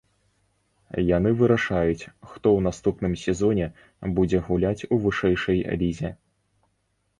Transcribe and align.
Яны 1.17 1.33
вырашаюць, 1.41 2.09
хто 2.31 2.47
ў 2.57 2.59
наступным 2.69 3.13
сезоне 3.25 3.67
будзе 4.19 4.43
гуляць 4.51 4.85
у 4.93 5.01
вышэйшай 5.07 5.65
лізе. 5.85 6.15